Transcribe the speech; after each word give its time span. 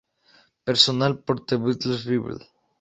Personal 0.69 1.19
por 1.19 1.45
The 1.45 1.57
Beatles 1.57 2.05
Bible 2.07 2.43